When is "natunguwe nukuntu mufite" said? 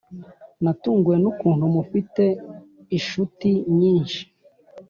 0.63-2.23